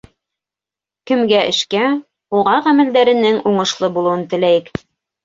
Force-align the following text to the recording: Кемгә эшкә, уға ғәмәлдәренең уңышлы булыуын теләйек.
Кемгә 1.11 1.41
эшкә, 1.49 1.81
уға 2.39 2.55
ғәмәлдәренең 2.69 3.37
уңышлы 3.51 3.91
булыуын 3.99 4.25
теләйек. 4.33 4.73